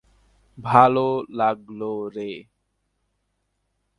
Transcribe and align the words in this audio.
ভালো 0.57 1.07
লাগলো 1.31 1.91
রে। 2.15 2.31